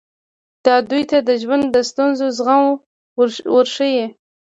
[0.65, 2.63] دا دوی ته د ژوند د ستونزو زغم
[3.55, 4.05] ورښيي.